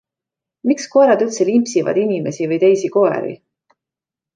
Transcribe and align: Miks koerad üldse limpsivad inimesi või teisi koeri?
Miks 0.69 0.87
koerad 0.95 1.21
üldse 1.27 1.47
limpsivad 1.51 2.03
inimesi 2.07 2.51
või 2.55 2.61
teisi 2.67 2.95
koeri? 3.01 3.41